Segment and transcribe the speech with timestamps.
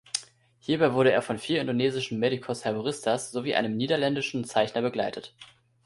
[0.59, 5.35] Hierbei wurde er von vier indonesischen „Medicos-Herboristas“ sowie einem niederländischen Zeichner begleitet.